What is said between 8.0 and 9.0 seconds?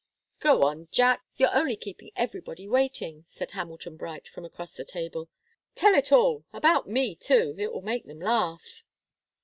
them laugh."